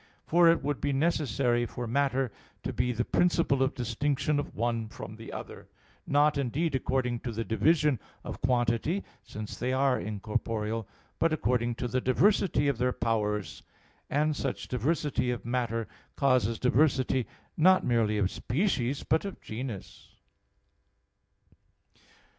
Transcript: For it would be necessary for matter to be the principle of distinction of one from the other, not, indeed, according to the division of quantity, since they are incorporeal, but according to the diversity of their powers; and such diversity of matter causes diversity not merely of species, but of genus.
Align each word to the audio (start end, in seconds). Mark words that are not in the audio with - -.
For 0.25 0.47
it 0.49 0.63
would 0.63 0.81
be 0.81 0.93
necessary 0.93 1.67
for 1.67 1.85
matter 1.85 2.31
to 2.63 2.73
be 2.73 2.91
the 2.91 3.05
principle 3.05 3.61
of 3.61 3.75
distinction 3.75 4.39
of 4.39 4.55
one 4.55 4.89
from 4.89 5.15
the 5.15 5.31
other, 5.31 5.67
not, 6.07 6.39
indeed, 6.39 6.73
according 6.73 7.19
to 7.19 7.31
the 7.31 7.43
division 7.43 7.99
of 8.23 8.41
quantity, 8.41 9.03
since 9.21 9.55
they 9.59 9.71
are 9.73 9.99
incorporeal, 9.99 10.87
but 11.19 11.31
according 11.31 11.75
to 11.75 11.87
the 11.87 12.01
diversity 12.01 12.67
of 12.67 12.79
their 12.79 12.93
powers; 12.93 13.61
and 14.09 14.35
such 14.35 14.67
diversity 14.67 15.29
of 15.29 15.45
matter 15.45 15.87
causes 16.15 16.57
diversity 16.57 17.27
not 17.55 17.85
merely 17.85 18.17
of 18.17 18.31
species, 18.31 19.03
but 19.03 19.23
of 19.23 19.39
genus. 19.39 20.15